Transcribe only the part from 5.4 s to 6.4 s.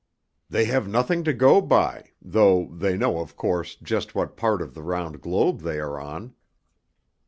they are on."